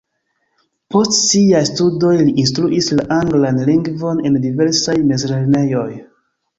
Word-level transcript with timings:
Post 0.95 1.13
siaj 1.31 1.61
studoj 1.71 2.15
li 2.23 2.35
instruis 2.45 2.89
la 2.97 3.07
anglan 3.19 3.63
lingvon 3.71 4.27
en 4.33 4.43
diversaj 4.51 5.01
mezlernejoj. 5.15 5.91